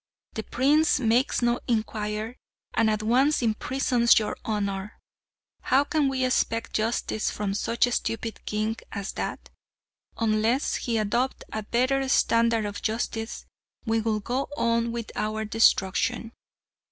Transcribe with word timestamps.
The 0.33 0.41
prince 0.41 0.99
makes 0.99 1.43
no 1.43 1.59
inquiry, 1.67 2.37
and 2.73 2.89
at 2.89 3.03
once 3.03 3.43
imprisons 3.43 4.17
your 4.17 4.35
honour. 4.43 4.97
How 5.61 5.83
can 5.83 6.07
we 6.09 6.25
expect 6.25 6.73
justice 6.73 7.29
from 7.29 7.53
such 7.53 7.85
a 7.85 7.91
stupid 7.91 8.43
king 8.47 8.77
as 8.91 9.11
that? 9.11 9.51
Unless 10.17 10.73
he 10.87 10.97
adopt 10.97 11.43
a 11.53 11.61
better 11.61 12.09
standard 12.09 12.65
of 12.65 12.81
justice 12.81 13.45
we 13.85 14.01
will 14.01 14.19
go 14.21 14.47
on 14.57 14.91
with 14.91 15.11
our 15.15 15.45
destruction." 15.45 16.31